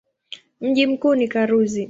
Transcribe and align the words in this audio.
Mji 0.61 0.85
mkuu 0.87 1.15
ni 1.15 1.27
Karuzi. 1.27 1.79